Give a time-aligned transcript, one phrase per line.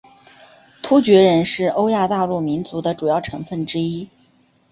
[0.81, 4.09] 突厥人是欧亚大陆民族的主要成份之一。